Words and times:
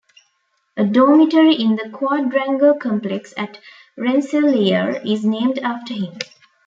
A 0.77 0.83
dormitory 0.83 1.53
in 1.53 1.75
the 1.75 1.91
Quadrangle 1.93 2.73
complex 2.73 3.35
at 3.37 3.59
Rensselaer 3.95 4.99
is 5.05 5.23
named 5.23 5.59
after 5.59 5.93
him. 5.93 6.17